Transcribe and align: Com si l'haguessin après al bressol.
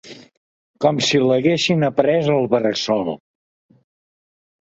Com 0.85 1.01
si 1.07 1.19
l'haguessin 1.25 1.85
après 1.89 2.15
al 2.37 2.47
bressol. 2.55 3.13